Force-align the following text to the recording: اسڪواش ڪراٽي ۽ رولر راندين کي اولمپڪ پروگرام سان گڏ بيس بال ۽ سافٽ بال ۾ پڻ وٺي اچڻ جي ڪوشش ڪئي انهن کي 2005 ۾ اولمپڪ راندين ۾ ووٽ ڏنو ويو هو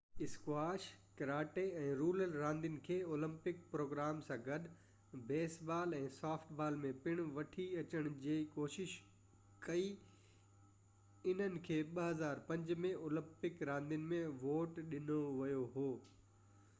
اسڪواش 0.25 0.85
ڪراٽي 1.17 1.63
۽ 1.81 1.89
رولر 1.97 2.31
راندين 2.43 2.77
کي 2.87 2.95
اولمپڪ 3.15 3.59
پروگرام 3.73 4.21
سان 4.29 4.39
گڏ 4.47 4.65
بيس 5.33 5.57
بال 5.71 5.93
۽ 5.99 6.09
سافٽ 6.17 6.55
بال 6.63 6.79
۾ 6.87 6.93
پڻ 7.05 7.21
وٺي 7.37 7.67
اچڻ 7.83 8.09
جي 8.25 8.39
ڪوشش 8.57 8.95
ڪئي 9.69 9.85
انهن 11.33 11.61
کي 11.71 11.79
2005 12.03 12.85
۾ 12.89 12.95
اولمپڪ 13.05 13.65
راندين 13.73 14.09
۾ 14.19 14.25
ووٽ 14.45 14.85
ڏنو 14.95 15.23
ويو 15.43 15.63
هو 15.79 15.89